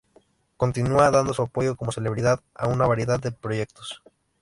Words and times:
Continúa 0.57 1.11
dando 1.11 1.31
su 1.31 1.43
apoyo 1.43 1.75
como 1.77 1.91
celebridad 1.91 2.39
a 2.55 2.67
una 2.67 2.87
variedad 2.87 3.19
de 3.19 3.31
proyectos. 3.31 4.01